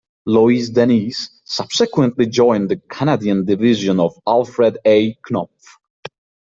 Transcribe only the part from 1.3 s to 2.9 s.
subsequently joined the